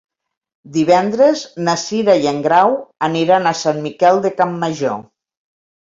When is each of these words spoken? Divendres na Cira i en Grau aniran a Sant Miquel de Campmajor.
Divendres 0.77 1.43
na 1.67 1.75
Cira 1.83 2.17
i 2.25 2.27
en 2.33 2.41
Grau 2.49 2.75
aniran 3.11 3.53
a 3.53 3.55
Sant 3.63 3.87
Miquel 3.87 4.27
de 4.29 4.37
Campmajor. 4.43 5.03